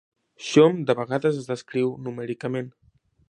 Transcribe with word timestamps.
Chomp 0.45 0.79
de 0.91 0.95
vegades 0.99 1.37
es 1.43 1.51
descriu 1.53 1.93
numèricament. 2.07 2.73